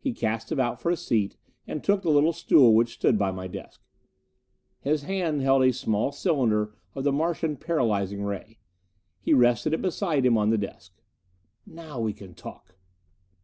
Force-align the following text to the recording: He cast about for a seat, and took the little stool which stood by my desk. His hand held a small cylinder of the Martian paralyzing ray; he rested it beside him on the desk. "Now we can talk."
He 0.00 0.12
cast 0.12 0.50
about 0.50 0.80
for 0.80 0.90
a 0.90 0.96
seat, 0.96 1.36
and 1.64 1.84
took 1.84 2.02
the 2.02 2.10
little 2.10 2.32
stool 2.32 2.74
which 2.74 2.94
stood 2.94 3.16
by 3.16 3.30
my 3.30 3.46
desk. 3.46 3.80
His 4.80 5.04
hand 5.04 5.42
held 5.42 5.62
a 5.62 5.72
small 5.72 6.10
cylinder 6.10 6.74
of 6.96 7.04
the 7.04 7.12
Martian 7.12 7.56
paralyzing 7.56 8.24
ray; 8.24 8.58
he 9.20 9.32
rested 9.32 9.72
it 9.72 9.80
beside 9.80 10.26
him 10.26 10.36
on 10.36 10.50
the 10.50 10.58
desk. 10.58 11.00
"Now 11.64 12.00
we 12.00 12.12
can 12.12 12.34
talk." 12.34 12.74